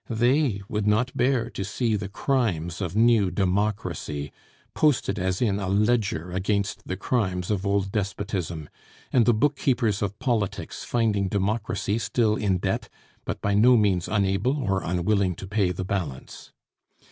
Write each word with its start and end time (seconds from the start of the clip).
They 0.09 0.63
would 0.67 0.87
not 0.87 1.15
bear 1.15 1.51
to 1.51 1.63
see 1.63 1.95
the 1.95 2.09
crimes 2.09 2.81
of 2.81 2.95
new 2.95 3.29
democracy 3.29 4.31
posted 4.73 5.19
as 5.19 5.43
in 5.43 5.59
a 5.59 5.69
ledger 5.69 6.31
against 6.31 6.87
the 6.87 6.97
crimes 6.97 7.51
of 7.51 7.67
old 7.67 7.91
despotism, 7.91 8.67
and 9.13 9.27
the 9.27 9.33
book 9.35 9.55
keepers 9.57 10.01
of 10.01 10.17
politics 10.17 10.83
finding 10.83 11.27
democracy 11.27 11.99
still 11.99 12.35
in 12.35 12.57
debt, 12.57 12.89
but 13.25 13.41
by 13.41 13.53
no 13.53 13.77
means 13.77 14.07
unable 14.07 14.57
or 14.63 14.81
unwilling 14.83 15.35
to 15.35 15.45
pay 15.45 15.71
the 15.71 15.85
balance. 15.85 16.51